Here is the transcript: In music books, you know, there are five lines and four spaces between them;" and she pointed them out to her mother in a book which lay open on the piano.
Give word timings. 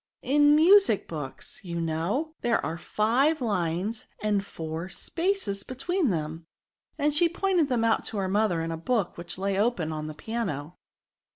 In 0.23 0.55
music 0.55 1.07
books, 1.07 1.59
you 1.61 1.79
know, 1.79 2.33
there 2.41 2.59
are 2.65 2.79
five 2.79 3.39
lines 3.39 4.07
and 4.23 4.43
four 4.43 4.89
spaces 4.89 5.61
between 5.61 6.09
them;" 6.09 6.47
and 6.97 7.13
she 7.13 7.29
pointed 7.29 7.69
them 7.69 7.83
out 7.83 8.03
to 8.05 8.17
her 8.17 8.27
mother 8.27 8.61
in 8.63 8.71
a 8.71 8.77
book 8.77 9.15
which 9.15 9.37
lay 9.37 9.59
open 9.59 9.91
on 9.91 10.07
the 10.07 10.15
piano. 10.15 10.79